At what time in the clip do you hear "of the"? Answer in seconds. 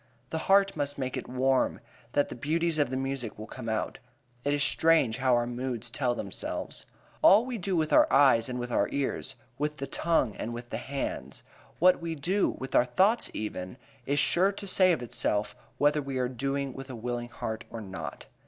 2.79-2.97